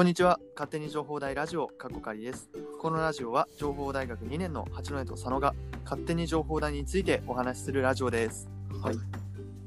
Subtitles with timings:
[0.00, 2.48] こんにちは勝手に情報大ラジオ過去仮です
[2.80, 5.54] このラジオは情報大学2年の八戸と佐野が
[5.84, 8.48] 勝手に情報大についてお話しするラジオです
[8.82, 8.94] はい。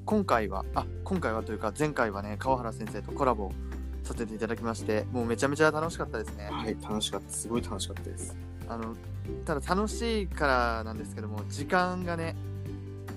[0.06, 3.52] 今回はあ今回はというか前回はね川原先生とコラボ
[4.02, 7.32] させていただきましてもうめちゃめちゃ楽しかったですねはい、楽しかった。
[7.32, 8.36] すごい楽しかったです。
[8.68, 8.96] あの
[9.46, 12.36] ただ楽しいからなんですけども時間がね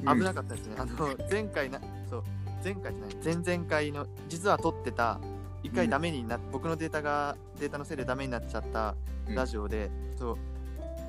[0.03, 2.25] 危なかったですね、あの前回なそう
[2.63, 5.19] 前回じゃない前々回の実は撮ってた
[5.67, 8.95] 一回ダメになっ、僕のデータがデータのせいでダメになっちゃった
[9.29, 10.37] ラジオで、そう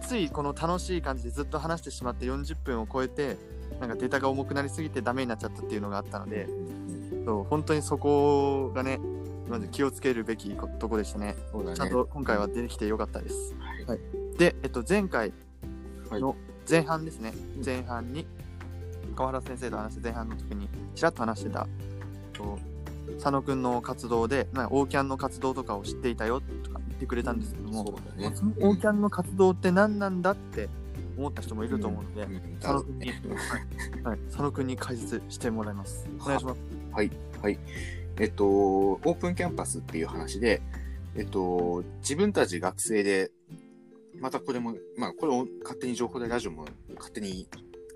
[0.02, 3.38] ついこの楽しい感じでずっと話してしまって40分を超えて
[3.80, 9.00] なんかデータが重くなりすぎてダメになっちゃったっていうのがあったのでうんそう本当にそこがね
[9.50, 11.36] まず気をつけるべきことこでしたね。
[11.54, 11.74] ね。
[11.74, 13.56] ちゃんと今回は出てきてよかったです。
[13.86, 14.00] はい。
[14.38, 15.32] で、えっと、前回
[16.10, 16.22] はい。
[16.22, 16.36] の
[16.70, 17.66] 前半ですね、うん。
[17.66, 18.26] 前半に
[19.16, 21.68] 川原先生と話して前半の時にちらっと話してた
[22.34, 22.60] と
[23.18, 28.36] 佐野くんの活動で、まあ、オーキャンの活動とかを知っていたよとか言ってくれたんですけども、そうだね。
[28.59, 30.70] オーキャンの活動って何なんだって
[31.18, 33.09] 思った人もいると思うので、うん佐野くんに、
[34.04, 36.08] はい、佐野くんに解説してもらいます。
[36.22, 36.62] お願いします。
[36.92, 37.12] はい。
[37.42, 37.59] はい。
[38.20, 40.62] えっと、オープンキャンパスっていう話で、
[41.16, 43.31] えっと、自分たち学生で、
[44.20, 46.66] またこれも、まあ、これを勝手に情報でラジオも
[46.96, 47.48] 勝手に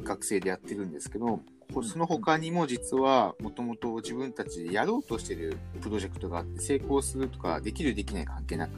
[0.04, 1.42] 学生でやってるんですけど、こ
[1.84, 8.72] その他にも実は、もともと自分たちでやろうとしてるプロジェクトがあって、成功するとか、できるできない関係なく、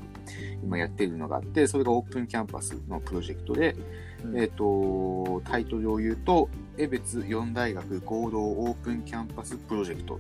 [0.63, 3.75] 今やってるのがあって、それがオープンキャンパスのプロジェクトで、
[4.23, 4.39] うん。
[4.39, 10.19] えっ、と、タイトルを言うと、江別4大学合同オープンキャンパスプロジェクトっ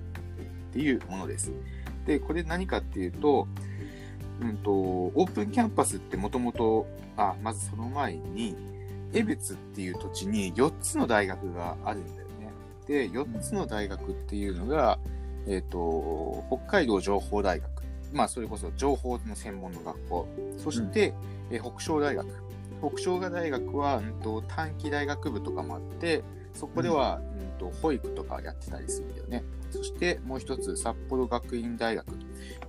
[0.73, 1.51] ていうものです。
[2.05, 3.47] で、これ何かっていうと、
[4.41, 6.87] うんと、オープンキャンパスってもともと、
[7.17, 8.55] あ、まずその前に、
[9.13, 12.22] 江別っていう土地に4つの大学があるんだよ
[12.87, 13.07] ね。
[13.07, 14.99] で、4つの大学っていうのが、
[15.47, 17.69] えっ、と、北海道情報大学。
[18.13, 20.27] まあ、それこそ情報の専門の学校。
[20.57, 21.13] そして、
[21.49, 22.27] えー北昇大学。
[22.81, 29.43] 北昇大学は、うん、と短期大学部とかもあって、そこでは、うん、と保育とかやってたりするんだよね。
[29.71, 32.05] そしてもう一つ、札幌学院大学。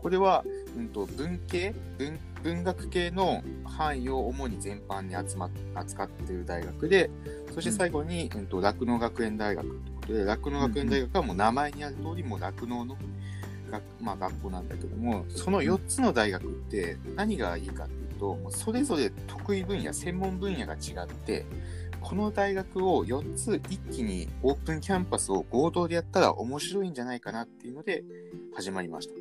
[0.00, 0.44] これは、
[0.76, 7.10] うん、と文系文、文学系の範囲を主に全般に集まっ扱っている大学で、
[7.52, 9.66] そして最後に、うん、と酪農学園大学
[10.06, 12.96] で、酪農学園大学はもう名前にある通り、もう酪農の
[13.70, 21.46] 学,、まあ、学校なんだけども、その4つの大学って何がいいかっていうと、もうそれぞれ得意分野、専門分野が違って、
[22.00, 28.04] この大学を4つ一気にオープンキャンパスを合同でやったら面白いんじゃないかなっていうので
[28.54, 29.14] 始まりました。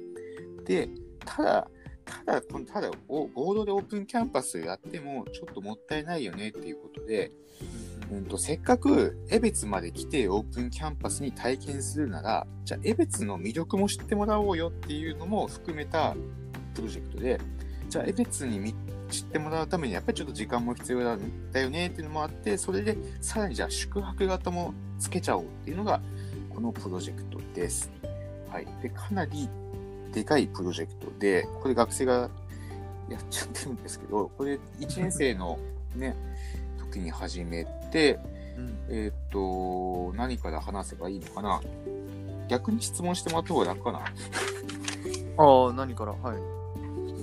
[0.65, 0.89] で、
[1.25, 1.67] ただ、
[2.05, 7.31] ただ、このただお合同でオープンキャンパスやってもちょっともったいないよねっていうことで、
[8.11, 16.15] うん、とせっかく江別まで来てオープンキャンパスに体験するなら、じゃあ江別の魅力も知ってもらおうよっていうのも含めた
[16.75, 17.39] プロジェクトで、
[17.89, 18.73] じゃあ江別に
[19.09, 21.17] 知ってもらうためにやっぱりちょっと時間も必要
[21.51, 26.01] だよねっていうのもあって、それでさらにじゃあ宿泊型もつけちゃおうっていうのが
[26.53, 27.91] このプロジェクトです。
[28.49, 28.67] はい。
[28.81, 29.49] で、かなり
[30.11, 32.29] でかいプロジェクトで、これ学生が
[33.09, 35.59] やっちゃってるんですけど、これ1年生の
[35.95, 36.15] ね、
[36.93, 38.19] 時に始めて、
[38.57, 38.77] うん。
[38.89, 41.61] えーっと、何から話せばいいのかな。
[42.47, 43.99] 逆に質問してもらった方が楽かな。
[45.37, 46.11] ああ、何から？
[46.11, 46.37] はい。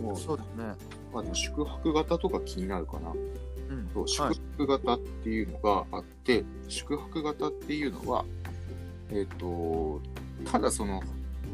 [0.00, 0.64] もうそうですね。
[1.12, 3.10] まあ、でも宿泊型とか気になるかな。
[3.10, 3.90] うん。
[3.94, 4.40] そう宿はい。
[4.58, 8.24] 泊型っていうのがあって、宿泊型っていうのは、
[9.10, 10.00] えっ、と、
[10.50, 11.02] ただその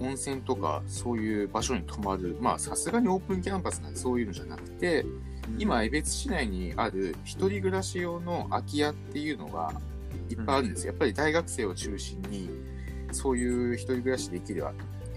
[0.00, 5.04] 温泉とかそういう場所に泊まる、まあさすがにオープンキャンパスなんでそういうのじゃなくて、
[5.58, 9.72] 今、江別市内にある一人暮らし用の空き家っていうのが
[10.28, 10.86] いっぱいあるんです。
[10.86, 10.92] よ。
[10.92, 12.50] やっぱり大学生を中心に、
[13.12, 14.64] そういう一人暮らしできる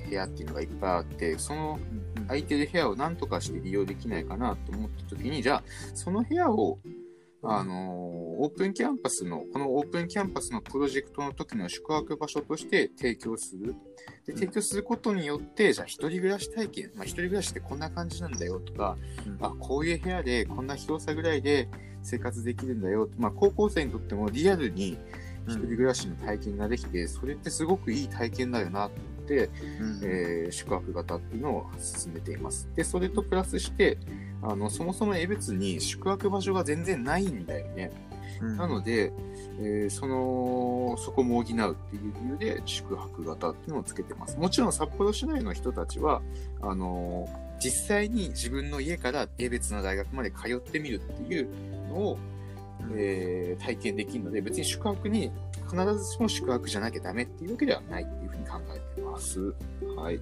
[0.08, 1.80] 部屋っていうのがいっぱいあって、その
[2.18, 5.64] うん、空いてる部屋を何とかして利用できないかなと思った時に、じゃあ、
[5.94, 6.80] その部屋を、
[7.44, 13.76] あのーオープンキャンパスの、このオープンキャンパスのプロジェクトの時の宿泊場所として提供する。
[14.26, 18.96] で、提供することによって、じゃあ一人暮らし体験、まあ一人暮らしってこんな感じなんだよとか、
[19.28, 21.68] うんあ、こういう部屋でこんな広さぐらいで
[22.02, 23.10] 生活できるんだよ。
[23.18, 24.98] まあ高校生にとってもリアルに
[25.46, 29.50] 一人暮らしの体験ができて、それってすごくいい体験だよなと思って、
[29.82, 32.70] うんえー宿泊型っていうのを進めています。
[32.74, 33.98] で、それとプラスして、
[34.42, 37.92] あの、そもそも江別に宿泊場所が全然ないんだよね。
[38.42, 39.12] うんなので、
[39.60, 41.64] えーその、そこも補うってい
[42.10, 44.38] う理由で宿泊型っていうのをつけてます。
[44.38, 46.22] もちろん札幌市内の人たちは、
[46.62, 51.50] あのー実際に自分の家から江別の大学まで通ってみるっていう
[51.90, 52.18] のを、
[52.96, 55.30] えー体験できるので、別に宿泊に
[55.70, 59.54] 必ずしも宿泊じゃなきゃダメっていうわけではないっていうふうに考えてます。
[59.98, 60.20] はい。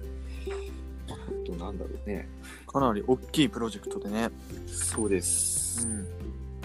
[1.08, 2.28] あとなんだろうね。
[2.66, 4.30] かなり大きいプロジェクトでね。
[4.66, 5.86] そうです。
[5.86, 6.06] ん。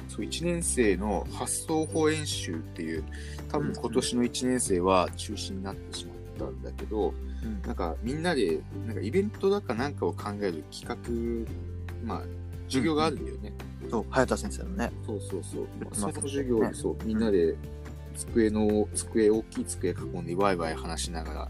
[0.07, 3.03] そう1年生の発想法演習っていう
[3.49, 7.13] 多分今年の1年生は中止になってしまったんだけど、
[7.43, 7.61] うん。
[7.61, 10.95] なんかみんなでなんかイベントだかなんかを考える企画
[12.05, 12.21] まあ
[12.67, 13.53] 授業があるんだよね、
[13.89, 14.91] そう、早田先生のね。
[15.05, 17.55] そうそうそう、言ってその授業でそうみんなで
[18.15, 21.49] 机の机大きい机囲んでワイワイ話しながら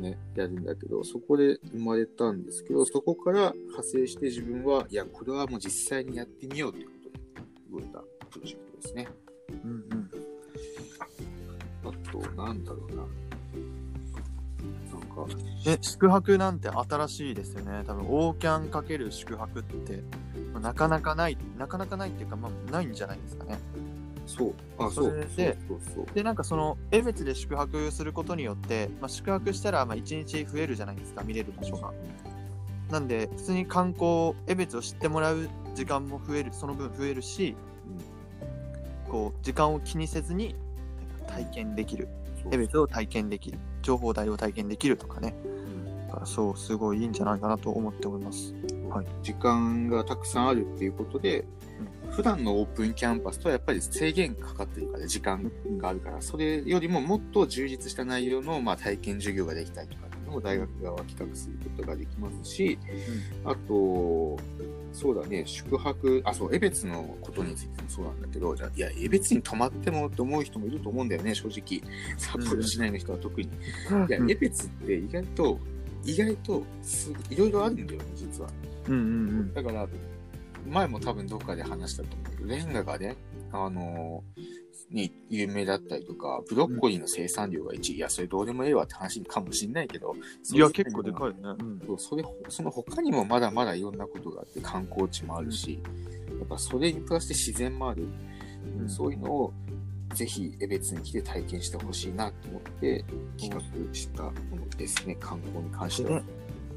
[0.00, 6.78] ねやるんだけどそこで生まれたんですけどそこから派生して自分はいやこれはもう実際にやってみようと。
[6.78, 6.93] いう
[7.74, 7.98] ことで動いた
[8.30, 9.08] プロジェクトですね
[9.50, 10.10] うんうん。
[11.84, 13.06] あとなんだろうななん
[15.26, 15.26] か
[15.66, 17.84] え、宿泊なんて新しいですよね。
[17.86, 20.02] 多分、オーキャンかける宿泊って、
[20.52, 23.58] まあなかなかない、なかなかないっていうか、まあ、ないんじゃないですかね。
[24.26, 25.58] そうあそそうれで
[26.14, 31.92] で、なんかその、江別で宿泊することによって、まあ、宿泊したら、まあ、1日増えるじゃないですか、見れる場所が。
[32.90, 37.56] なんで、普通に観光、江別を知ってもらう時間も増える、その分増えるし、
[39.08, 40.54] こう、時間を気にせずに
[41.26, 42.08] 体験できる。
[42.50, 43.58] 江別を体験できる。
[43.82, 45.34] 情報代を体験できるとかね。
[45.44, 48.54] うんだからそう、すごいいいんじゃないかなと思っております。
[48.90, 51.44] はい時間がたくさんあるっていうことで、
[52.14, 60.03] 普段のオープンキャンパスとはやっぱり制限かかってるから時間があるからそれよりももっと充実した内容の、まあ、体験授業ができたりとか
[60.38, 62.78] っていうのを大学側は企画することができますし
[63.44, 64.38] あと
[64.92, 71.82] そうだね宿泊あそう江別のことについてもそうなんだけどじゃあいや江別に泊まってもって思う人もいると思うんだよね正直
[72.18, 73.48] 札幌市内の人は特に。
[73.48, 73.50] い
[74.08, 75.58] やうん江別って意外と
[76.04, 78.50] 意外とすいろいろあるんだよね実は。
[78.88, 79.88] うんうんだから、
[80.68, 83.16] 前も多分どっかで話したと思うけど、レンガがね、
[83.50, 84.53] あのー
[84.90, 90.56] に有名だったりとか、ブロッコリーの生産量が1位、いや、それどうでもええわって話かもしんないけど、うん。
[90.56, 91.38] いや、結構でかいよね。
[91.42, 95.80] うんそうそれ、その他にもまだまだいろんなことがあって、観光地もあるし、
[96.38, 98.06] やっぱそれにプラスして自然もある。
[98.78, 99.52] うんそういうのを、
[100.14, 103.04] ぜひ、江別に来て体験してほしいなと思って
[103.38, 106.22] 企画したものですね、観光に関しては。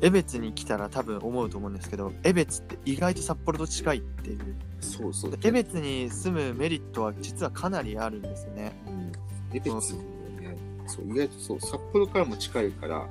[0.02, 4.56] 江別に来たら多分思うと思うんですけど、江別って意外と札幌と近いっていう。
[4.80, 5.38] そうそう。
[5.42, 8.74] 江別に住むメリットは実はかなりあるんですよね。
[8.88, 9.12] うん。
[9.54, 13.08] 江別ね、そう、意外とそう、札幌からも近いから、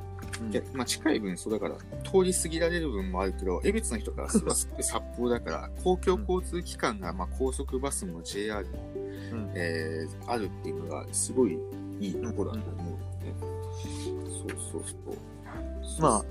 [0.50, 8.72] いやまあ近い分、そうだから、通り過ぎられる分もあるけど、江別の人からすればす札幌だから、公共交通機関が、まあ高速バスも JR も、
[9.32, 11.58] うんえーあるっていうのが、すごい
[12.00, 13.34] いいところだと思うよね。
[14.28, 16.02] そうそうそう。
[16.02, 16.26] まあうん、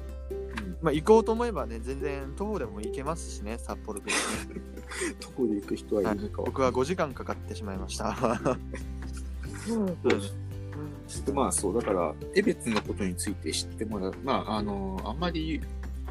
[0.86, 4.12] まあ行こうと思えばね、全然徒歩でも行けますしね、札幌で、ね。
[5.20, 8.16] どこで行く人はいるのかわ僕は5時間かかってしまいました。
[9.68, 9.98] うん
[11.34, 14.16] まあそう、だから、江別のことについて知ってもらう。
[14.24, 15.60] まあ、あの、あんまり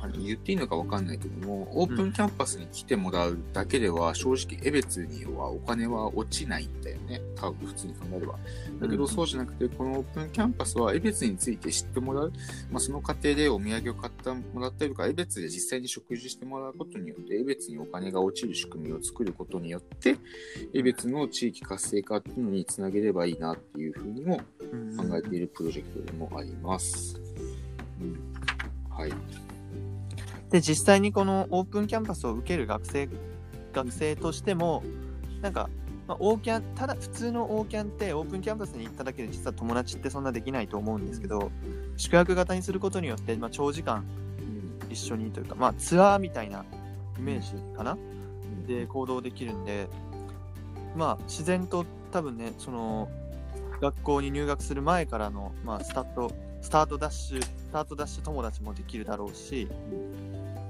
[0.05, 7.23] あの言っていいのかわかんないけども、オープンキャンパスに来てもらうだけでは、正直、江別にはお金は落ちないんだよね。
[7.37, 8.39] 多分、普通に考えれば。
[8.81, 12.33] だけど、うんそうじゃなくて、このオープンキャンパスは、江別について知ってもらう。
[12.71, 20.17] まあ、その過程でお土産を買ってもらったりとか、江別で実際に食事してもらうことによって、江別にお金が落ちる仕組みを作ることによって、
[20.75, 27.19] 江別の地域活性化っていうのにつなげればいいなっていうふうにも考えているプロジェクトでもあります。
[28.01, 28.19] うん、
[28.91, 29.13] はい。
[30.55, 33.09] で実際にこのオープンキャンパスを受ける学生
[33.73, 34.85] 学生としても
[35.43, 35.69] なんか、
[36.07, 41.51] まあ、オーキャンただ普通のオーキャンってオープンキャンパスに行っただけで実は友達ってそんなできないと思うんですけど
[41.97, 44.05] 宿泊型にすることによって、まあ、長時間
[44.89, 46.65] 一緒にというか、まあ、ツアーみたいな
[47.19, 47.99] イメージかな？
[48.69, 49.89] で行動できるんで
[50.97, 53.09] まあ自然と多分ねその
[53.81, 56.31] 学校に入学する前からの、まあ、スタート
[56.63, 59.69] スタートダッシュスタートダッシュ友達もできるだろうし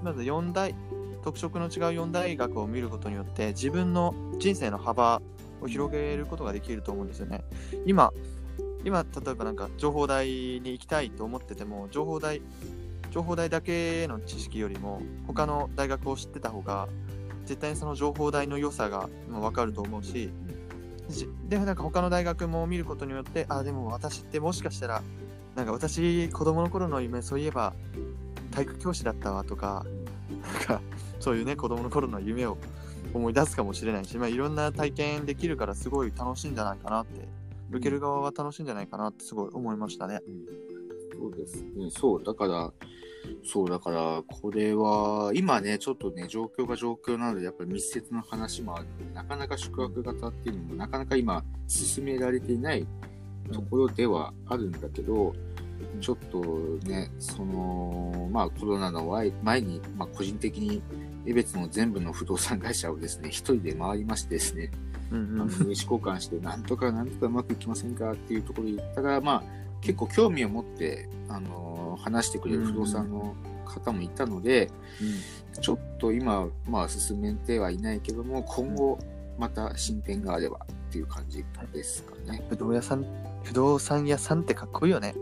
[0.05, 0.75] まず4大
[1.25, 1.71] 特色の違う
[2.03, 5.23] 4大学を見ることによって自分の人生の幅
[5.63, 7.43] を広げることができると思うんですよね。
[7.87, 8.13] 今
[8.85, 12.43] 今例えばなんか情報大に行きたいと思ってても情報大
[13.11, 16.89] 情報大だけの知識よりも他の大学を知ってた方が
[17.47, 20.31] 絶対にその情報大の良さがまあ分かると思うし
[21.09, 25.03] じでなんか他の大学も見ることによってあでも私ってもしかしたら
[25.55, 27.73] なんか私子供の頃の夢そういえば
[28.51, 29.87] 体育教師だったわとか
[30.31, 30.81] なんか
[31.21, 32.57] そういうね子供の頃の夢を
[33.13, 37.29] 思い出すかもしれないし、まあ、いろんな体験できるからすごい楽しいんじゃないかなって
[37.71, 40.21] 受ける側は楽しいんじゃないかなってすごい思いましたね。
[41.19, 41.91] そうですね。
[41.91, 42.73] そう、だから、
[43.45, 52.87] そう、だから、これは、今ね、ちょっとね、状況が状況なので、やっぱり密接な話もあるなかなか宿泊型っていうのも、なかなか今、進められていない
[53.53, 55.35] ところではあるんだけど、
[56.01, 56.41] ちょっと
[56.89, 60.83] ね、その、まあコロナの前前に、まあ個人的に、
[61.27, 64.71] 江別の全部の不動産会社をですね、一人で回りましてですね、
[65.11, 73.35] うんあの名刺交換して、なんとかなんとかうまくいきませんかっていうところに行ったら、まあ結構興味を持って、あの話してくれる不動産の
[73.65, 74.71] 方もいたので、
[75.61, 78.99] ちょっと今、まあ進めてはいないけども、今後
[79.39, 82.43] また進展があればっていう感じですかね。
[82.49, 83.05] 不動屋さん、
[83.43, 85.15] 不動産屋さんってかっこいいよね。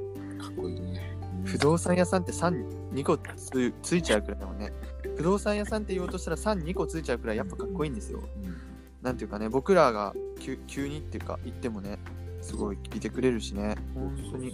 [0.43, 1.17] かっこいいね。
[1.45, 4.73] 不動産屋さんって3、2個つついちゃうくらいだもんね。
[5.17, 8.21] 不動産屋さんって言おうとしたら3、2個ついちゃうくらいやっぱかっこいいんですよ。
[8.45, 8.73] うん
[9.03, 11.99] なんていうかね、僕らが急急にっていうか言ってもね、
[12.41, 14.53] すごい聞いてくれるしね、本当に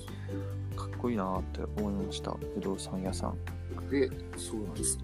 [0.75, 2.35] かっこいいなって思いました。
[2.55, 3.37] 不動産屋さん。
[3.91, 4.99] で、そうなんです。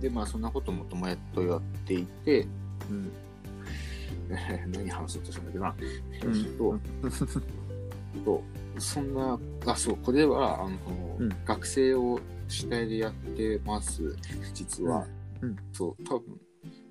[0.00, 2.46] で、まあ、そんなことも友達とやっていて、
[2.88, 3.12] うん。
[4.70, 5.74] 何話そうとしたんだっけどな。
[6.24, 7.69] うんえ
[8.18, 8.42] っと、
[8.74, 14.16] とそんな、あ、そう、これは、あの、うん学生を主体でやってます、
[14.52, 15.06] 実は。
[15.42, 16.40] うんうんそう、多分、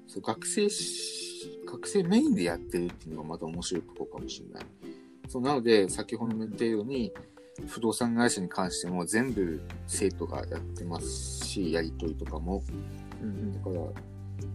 [0.07, 4.65] そう、学生し、学生メインでやってるっていうのがまた面白いところかもしれない。
[5.27, 7.13] そう、なので、先ほども言ったように、
[7.67, 12.63] 不動産会社に関しても全部生徒がやってますし、やりとりとかも。
[13.21, 13.81] うんだから、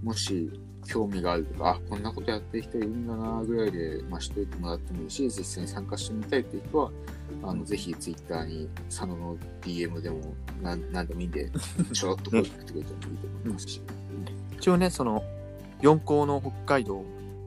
[0.03, 0.51] もし
[0.87, 6.91] 興味があるとか、あ、こんなことやってる人いるんだなぐらいで、まあ、しといてもらってもいいし、実際に参加してみたいっていう人は、
[7.43, 10.21] あの、ぜひツイッターに佐野の DM でも、
[10.63, 11.51] なんなんでもいいんで、
[11.93, 13.81] ちょろっと声かけてくれてもいいと思いますし。
[14.59, 15.23] 一応ね、その、
[15.81, 17.05] 四校の北海道、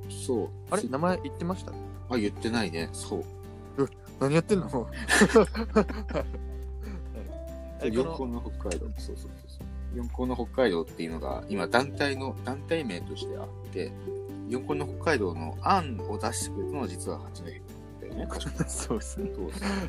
[0.10, 0.50] そう。
[0.72, 0.82] あれ？
[0.84, 1.72] つ名前言ってました？
[2.10, 2.90] あ、言ってないね。
[2.94, 3.24] そう。
[4.20, 4.68] 何やってんの？
[4.68, 4.94] はい
[7.84, 8.86] え四この校の北海道。
[8.98, 9.32] そうそうそう。
[9.98, 13.92] 四校の北海道っていうのが、今団体の、団体名としてあって、
[14.48, 17.62] 四校の北海道の案を出してくれたのは実は初めて
[18.02, 18.28] だよ ね。
[18.68, 19.32] そうですね。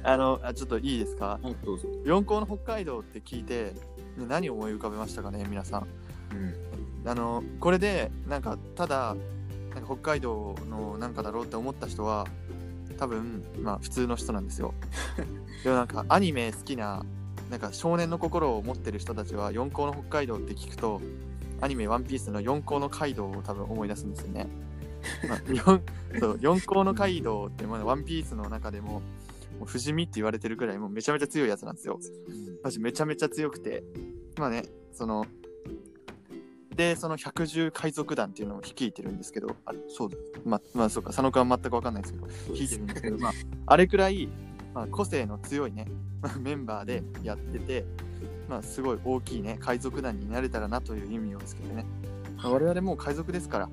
[0.03, 1.39] あの、あちょっといいですか？
[1.43, 1.87] はい、どうぞ。
[2.05, 3.75] 四校の北海道って聞いて、
[4.17, 5.87] ね何を思い浮かべましたかね、皆さん。
[6.33, 7.09] うん。
[7.09, 9.15] あの、これで、なんか、ただ、
[9.75, 12.27] なんか北海道のなんかだろうって思った人は、
[12.99, 14.75] 多分、まあ、普通の人なんですよ。
[15.63, 17.05] でもなんか、アニメ好きな、
[17.51, 21.01] なんか少年の心を持ってる人たちは、四校の北海道って聞くと、
[21.61, 24.49] アニメワンピースの四校の街道を多分思い出すんですよね。
[25.29, 25.83] まあ、 四
[26.21, 29.01] そう四校の街道って、まあ、ワンピースの中でも、
[29.59, 31.99] もう不死身って言われてるくらい、もうめちゃめちゃ強いやつなんですよ。
[32.63, 33.83] マジめちゃめちゃ強くて、
[34.39, 35.27] まあね、その、
[36.79, 40.11] で、その百獣海賊団っていうのを率いてるんですけど、あれ、そう、
[40.45, 43.33] ま、まあそうか、佐野くんは全くわかんないですけど、率いてるんですけど、 まあ、
[43.67, 44.29] あれくらい、
[44.75, 45.87] まあ、個性の強いね、
[46.23, 47.85] まあメンバーでやってて、
[48.49, 51.85] まあ、すごい大きいね、海賊団になれたらなという意味をつけてね、
[52.37, 53.65] まあ我々もう海賊ですから。
[53.65, 53.71] は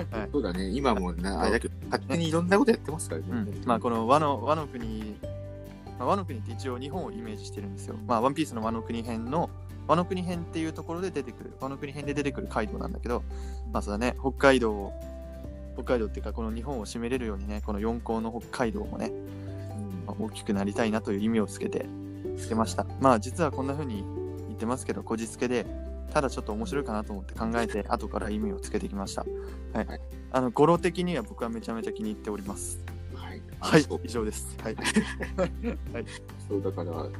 [0.00, 0.06] い。
[0.10, 3.26] は いそうだね、今もな、あれだけど、勝手にいろんなことやってますからね。
[3.30, 5.16] うん、まあこの和の和の国、
[5.98, 7.96] まあ、和の国って一応日本をイメージしてるんですよ。
[8.06, 9.50] まあワンピースの和の国編の
[9.86, 13.22] 和の国編っていうところで出てくる和の国編で出てくるカイドウなんだけど、
[13.72, 14.92] まあそうだね北海道を
[15.74, 19.12] 北海道っていうかこの日本を占めれるようにねこの四校の北海道もね、
[20.06, 21.86] まあ大きくなりたいなという意味をつけて
[22.38, 22.86] つけました。
[23.00, 24.04] まあ実はこんな風に
[24.48, 25.66] 言ってますけどこじつけで
[26.12, 29.24] ただちょっと面白いかなと思って考えて 後から意味をつけてきました。
[29.72, 29.86] はい。
[29.86, 30.00] はい
[30.34, 32.78] あの語呂的には僕はめちゃめちゃ気に入っております。
[33.62, 33.86] はい。
[34.04, 34.56] 以上です。
[34.62, 34.76] はい。
[36.48, 37.10] そう、だから、こ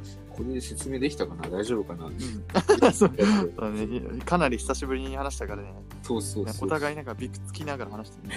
[0.43, 1.49] れで説明できたかな？
[1.49, 2.05] 大丈夫かな？
[2.05, 2.13] うん、
[2.93, 6.67] そうね、かなり久しぶりに話したからね、そうそうそう。
[6.67, 8.33] お互いなんかびくつきながら話してる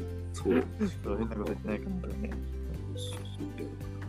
[0.32, 0.64] そう。
[1.04, 2.30] そう変なこと言ってないかなとね。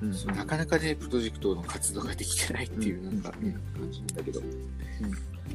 [0.01, 4.41] うなかなかね、プロジェクトの活動ができてないっていう、なんかね、うん感じなんだけど。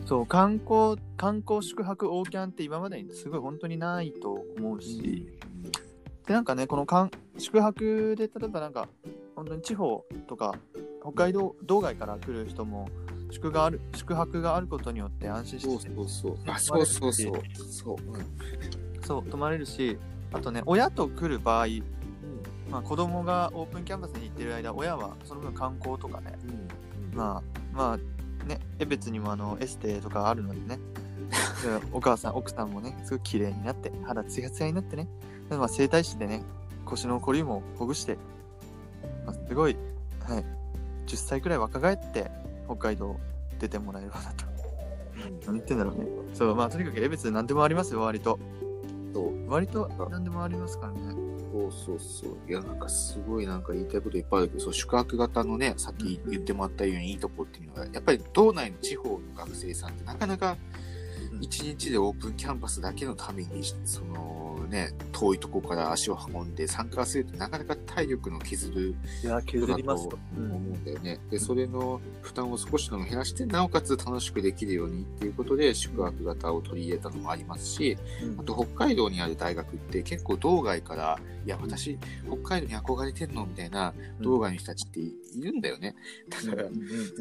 [0.06, 5.28] そう観光観光宿泊オーキャンって今までにすごい本当にないと思うし、
[6.26, 8.88] でなんかねこのかん宿泊で例えばなんか
[9.36, 10.54] 本当に地方とか
[11.02, 12.88] 北海道道外から来る人も
[13.30, 16.38] 宿がある宿泊があることによって安心そうしてそうそう。
[16.46, 17.32] あ、そうそうそう。
[17.56, 17.98] そう。
[19.04, 19.98] そう泊まれるし
[20.32, 21.66] あとね親と来る場合、
[22.70, 26.38] まあ、子供がオープンキャンパスに行ってる間親はその分観光とかね
[27.12, 27.16] うん。
[27.16, 27.42] ま
[27.74, 30.78] あまあね江別にもあのエステとかあるのでね
[31.62, 36.42] でお母さん奥さんもねすごい綺麗になって肌ツヤツヤになってねでまあ整体師でね
[36.84, 38.18] 腰のこりもほぐして、
[39.26, 39.76] まあ、すごい、
[40.26, 40.44] はい、
[41.06, 42.30] 10歳くらい若返って
[42.66, 43.16] 北海道
[43.58, 44.44] 出てもらえればなと。
[45.46, 46.06] 何言ってんだろうね。
[46.34, 48.38] そうまあとにかく江別何でもありますよ割と。
[49.12, 49.50] そう。
[49.50, 51.14] 割と何でもありますからね。
[51.52, 52.36] そうそうそう。
[52.48, 60.56] いや、なんかすごいなんか言いたいこといっぱいあるけど、そう宿泊型のね、さっき言ってもらったようにいいとこっていうのが、やっぱり道内の地方の学生さんってなかなか
[61.32, 61.44] うん。
[61.44, 64.43] 一日でオープンキャンパスだけのために、その
[64.74, 70.48] ね、遠いとこから足を運んで参加するとなかなか体力の削るいや、削りますことよだ。
[70.48, 71.20] と思うんだよね。
[71.30, 85.94] で、それの負担を少しでも減らして、なおかつ楽しくできるようにっていうことで、宿泊型を取り入れたのもありますし、うんあと北海道にある大学って結構道外から、いや、私、北海道に憧れてんのみたいな道外の人たちっているんだよね。
[86.28, 86.68] だから、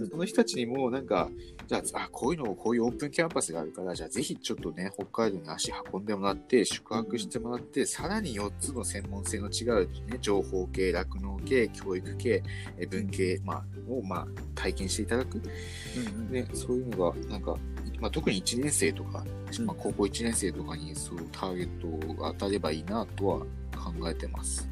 [0.10, 1.30] その人たちにも、なんか、
[1.68, 12.44] じゃあ、あ、こういうの、こういうオープンキャンパスがあるから、じゃあぜひちょっとね、北海道に足運んでもらって、宿泊してもらって、さらに4つの専門性の違う、ね、情報系、酪農系、教育系、
[12.78, 15.38] え文系、まあ、を、まあ、体験していただく。
[15.38, 17.56] うんうんね、そういうのが、なんか、
[18.00, 19.24] まあ、特に1年生とか、
[19.60, 24.70] うんまあ、高校1年生とかにそうターゲットが当たればいいなとは考えてます。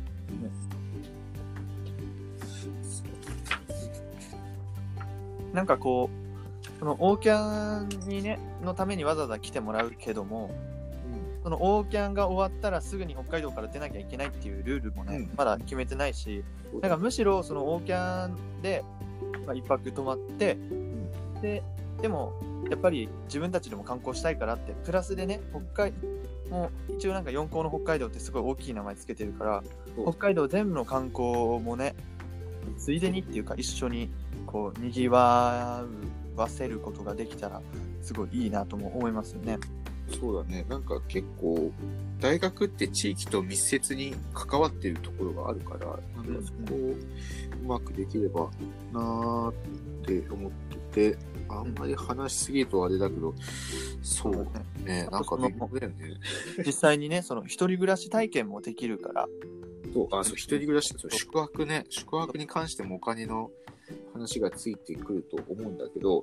[5.54, 10.52] なんかこう、そのオーキャンにね、のためにわざわざ来てもらうけども、
[11.44, 15.32] そのオーキャンが終わったらすぐに北海道から出なきゃいけないっていうルールもね、うん。
[15.36, 16.44] まだ決めてないし、
[16.74, 18.82] うんなんかむしろそのオーキャンで、
[19.46, 20.58] まあ、一泊泊まって、
[21.42, 21.64] で、
[22.02, 22.34] でも
[22.70, 25.94] やっぱり自分たちでも観光したいからって、プラスでね、北海
[26.50, 29.64] もう一応なんか四校の北海道ってすごい大きい名前つけてるから、
[30.04, 31.96] 北海道全部の観光もね、
[32.78, 34.10] ついでにっていうか一緒に
[34.46, 35.86] こう賑わ
[36.36, 37.62] わせることができたら
[38.02, 39.58] すごいいいなとも思いますよね。
[40.20, 40.66] そうだね。
[40.68, 41.72] なんか結構、
[42.20, 45.94] 大学って地域と密接に関わっているところがあるから、な
[46.24, 48.50] んかそこをうまくできれば
[48.94, 49.54] なーっ
[50.06, 50.52] て思っ
[50.92, 51.18] てて、
[51.50, 53.34] あんまり話しすぎるとあれだけど、
[54.02, 54.48] そう
[54.86, 56.20] ね、なんか微妙だよね。
[56.66, 59.28] 実際にね、その一人暮らし体験もできるから、
[59.94, 63.52] そう、あ、そう、一人暮らし、そう宿泊ね、宿泊に関してもお金の
[64.14, 66.22] 話がついてくると思うんだけど、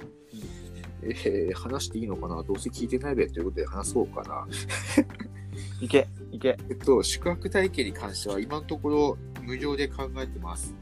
[1.02, 2.42] えー話していいのかな？
[2.42, 4.46] どうせ聞いてないべということで話そうかな。
[5.80, 6.56] いけ、いけ。
[6.68, 10.74] えっと、宿泊体験に関しては今のところ無料で考えてます。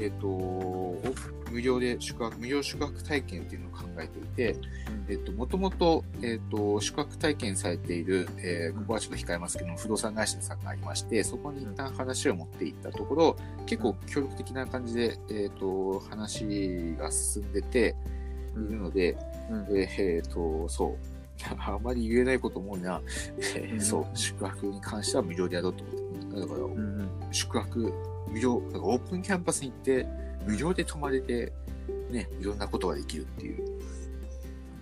[0.00, 0.96] えっと、
[1.50, 4.56] 無料で宿泊、無料宿泊体験っていうのを考えていて、
[5.08, 17.96] えっと、もともと、えっと、宿泊体験されている、えーここはちょっと控えますけども、不動産会社さんがありまして、そこに一旦話を持っていったところ、結構協力的な感じで、えっと、話が進んでて
[18.54, 19.16] いるので、
[19.50, 20.96] うんえっと、そう。
[21.58, 23.00] あまり言えないことも多いな。
[23.54, 26.40] えーうんそう、宿泊に関しては無料でやろうと思って。
[26.40, 27.92] だから、うんうん宿泊
[28.30, 30.06] 無料、なんかオープンキャンパスに行って、
[30.46, 31.52] 無料で泊まれて、
[32.10, 33.78] ね、いろんなことができるっていう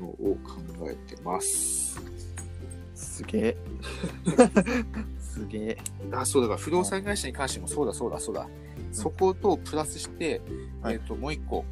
[0.00, 2.00] のを考えてます。
[2.94, 3.56] すげえ。
[5.20, 5.78] すげえ。
[6.12, 8.48] あ、そうだから不動産会社に関してもそうだそうだそうだ。
[8.92, 10.40] そことプラスして、
[10.82, 11.64] はいえっ、と、もう一個、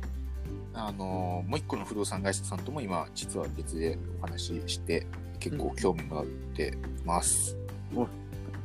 [0.74, 5.06] あのーもう一個の不動産会社さんとも今、実は別でお話しして、
[5.38, 7.56] 結構興味があってます。
[7.94, 8.06] お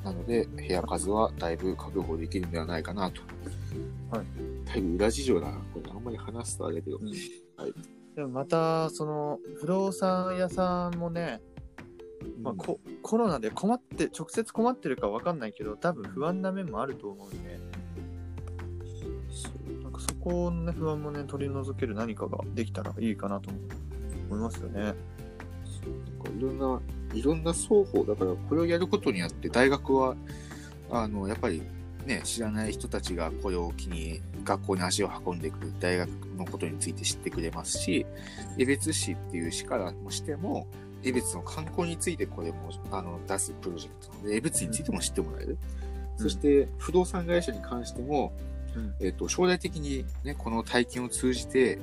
[0.03, 3.21] なので、部屋数はだいぶ確保できるんではないかなと。
[4.11, 4.25] はい。
[4.65, 5.57] だいぶ裏事情だな。
[5.73, 6.99] これあんまり話すとあれだけど。
[8.15, 11.41] でもまた、その、不動産屋さんもね、
[12.41, 17.59] まあ、ココロナで困って、直接困ってるかわかんないけど、多分不安な面もあると思うんで、
[20.29, 23.49] この、ね、不安もね、取り除ける何かができたらいいかなと
[24.29, 24.93] 思いますよね。
[25.65, 26.81] そうなんかいろんな、
[27.15, 30.15] いろんな双方、だからこれをやることによって大学は、
[30.91, 31.63] あの、やっぱり
[32.05, 38.05] ね、知らない人たちがこれを機に学校に足を運んでいく大学のことについて知ってくれますし、
[38.59, 40.67] 江別市っていう市からもしても、
[41.03, 45.57] 江別の観光についてこれもあの出すプロジェクトなので、江別についても知ってもらえる。
[45.83, 45.89] うん
[46.19, 48.33] そして、不動産会社に関しても、
[48.99, 51.79] えっ、と、将来的にね、この体験を通じて、ん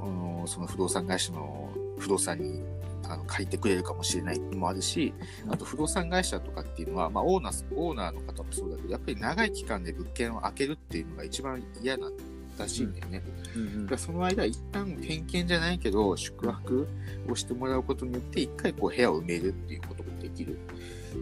[0.00, 2.62] あのその不動産会社の不動産に
[3.04, 5.12] あの借りてくれるかもしれないのもあるし、
[5.48, 12.12] あと不動産会社とかっていうのは、まあオーナー、オーナーの方もそうだけど、やっぱり長い期間で物件を開けるっていうのが一番嫌なん
[12.58, 13.22] らしいんだよね。
[13.56, 16.88] うんだからその間、一旦偏見じゃないけど、宿泊
[17.28, 20.58] をしてもらうことによって、一回こう部屋を埋めるっていうことができる。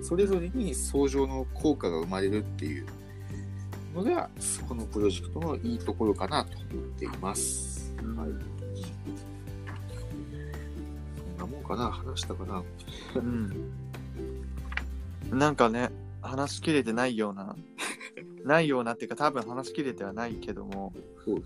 [0.02, 2.86] それぞれに相乗の効果が生まれるっていう
[3.94, 4.30] のが、
[4.68, 7.94] このプロジェクトのいいところかなと思っています。
[8.02, 8.28] うんはい。
[11.18, 12.62] そんなもんかな話したかな
[13.16, 13.72] うん。
[15.30, 15.90] なんかね、
[16.22, 17.56] 話しきれてないような、
[18.44, 20.92] ないようなっていうか、多分話しきれてはないけども、
[21.24, 21.42] そう。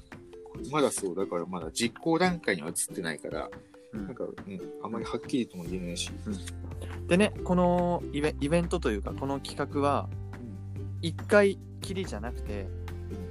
[0.71, 3.51] まだそう、だからまだ実行段階には移ってないから、
[3.93, 6.11] うんなんか、うん、あまりはっきりとも言えないし。
[7.07, 10.09] でね、このイベイベントというか、この企画は、
[11.01, 12.67] 一回きりじゃなくて、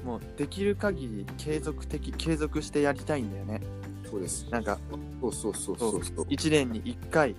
[0.05, 3.61] もうできる限り継続的、継続してやりたいんだよね。
[4.09, 4.47] そうです。
[4.49, 4.77] なんか、
[5.21, 6.25] そうそうそうそうそう。
[6.29, 7.35] 一年に一回、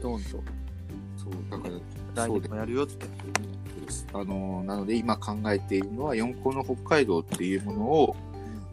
[0.00, 0.30] ドーンと。
[0.30, 1.68] そそう、だか
[2.14, 3.06] ら、来そうで年もやるよって。
[3.06, 4.06] そうです。
[4.12, 8.16] あの、なので今考えているのは、四校の北海道っていうものを、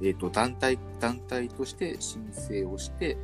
[0.03, 3.17] えっ、と、団体、団体として申請をして、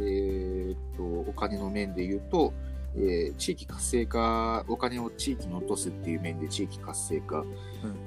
[0.00, 2.52] えっ、と、お金の面で言うと、
[2.96, 7.44] えー地域活性化、お金を地域に落とすっていう面で地域活性化、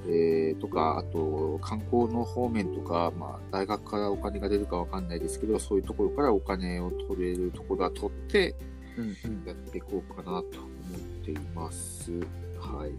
[0.08, 8.56] えーとか、あと観光の方面とか、まあ、大学からお金が出るかわかんないですけど、そういうところからお金を取れるところは取って
[8.98, 12.12] うんうんやっていこうかなと思っています。
[12.60, 12.92] はい。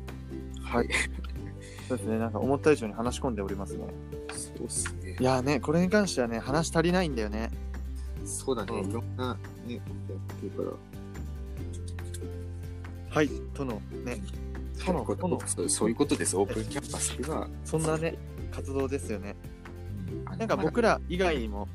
[0.62, 0.88] はい。
[1.88, 2.18] そうですね。
[2.18, 3.86] なんか思った以上に話し込んでおりますね。
[4.30, 5.24] そうっすねい。
[5.24, 7.50] やーね、これに関してはね、話足りないんだよね。
[8.24, 8.80] そうだね。
[8.80, 9.84] うんいろんなね、やっ
[10.36, 10.97] てるから。
[13.18, 13.30] はい。
[13.52, 14.22] とのね、
[14.86, 16.36] との、との、そういうことです。
[16.36, 18.16] オープンキャンパスっていうのは、そんなね、
[18.52, 19.34] 活動ですよね。
[20.38, 21.66] なんか僕ら以外にも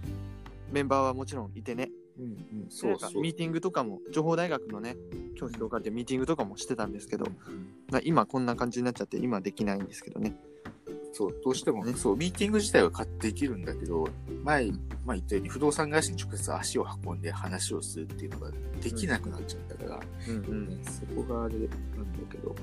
[0.72, 3.12] メンバーはもちろんいてね、うんうん、そうそう。
[3.12, 4.96] かミーティングとかも、情報大学のね、
[5.36, 10.38] 教室を借りてミーティングとかもしてたんですけど、うんまあ、今こんな感じになっちゃって、今はできないんですけどね。
[11.14, 11.94] そう、どうしても、ね。
[11.94, 14.08] そう、ミーティング自体は買ってできるんだけど、
[14.44, 14.72] 前、
[15.06, 20.70] まあ、言ったように不動産会社に直接足を運んで話をするっていうのができなくなっちゃったから、うんうん。
[20.70, 21.78] ねそこがあれなんだ
[22.32, 22.56] けど、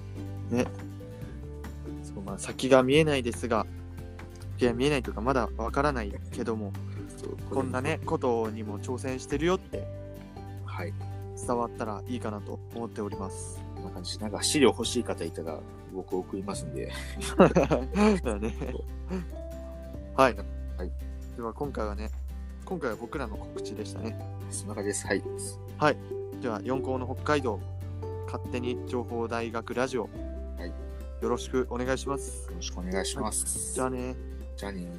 [2.02, 3.66] そうまあ、先が見えないですが、
[4.58, 6.72] いや見えないというか、まだわからないけども、
[7.50, 9.86] こんなね、、ことにも挑戦してるよって
[10.64, 10.92] はい。
[11.36, 13.59] 伝わったらいいかなと思っております。
[13.80, 14.18] こんな感じ。
[14.18, 15.58] なんか資料欲しい方いたら、
[15.92, 16.92] 僕送りますんで、
[17.36, 18.54] だね。
[20.16, 20.36] はい。
[20.36, 20.90] はい
[21.36, 22.10] では今回はね、
[22.64, 24.18] 今回は僕らの告知でしたね。
[24.50, 25.06] そんな感じです。
[25.06, 25.18] はい。
[25.18, 25.96] よ
[26.42, 27.60] では4校の北海道
[28.26, 30.02] 勝手に情報大学ラジオ、
[30.58, 30.72] はい
[31.22, 32.48] よろしくお願いします。
[32.56, 33.74] ろしくお願いします。
[33.74, 34.14] じゃあね。
[34.56, 34.90] じゃあね